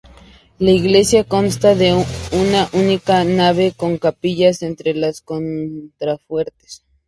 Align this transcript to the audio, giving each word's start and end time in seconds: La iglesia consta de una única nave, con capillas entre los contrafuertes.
La 0.57 0.71
iglesia 0.71 1.23
consta 1.25 1.75
de 1.75 1.93
una 2.31 2.67
única 2.73 3.23
nave, 3.23 3.71
con 3.77 3.99
capillas 3.99 4.63
entre 4.63 4.95
los 4.95 5.21
contrafuertes. 5.21 6.83